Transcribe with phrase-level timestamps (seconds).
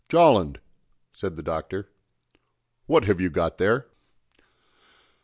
[0.09, 0.59] "Jolland,"
[1.13, 1.91] said the Doctor,
[2.87, 3.85] "what have you got there?"